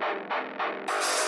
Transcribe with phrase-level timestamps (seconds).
[0.00, 1.21] you